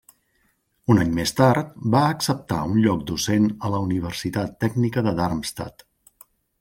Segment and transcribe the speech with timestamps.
[0.93, 5.87] Un any més tard va acceptar un lloc docent a la Universitat Tècnica de Darmstadt.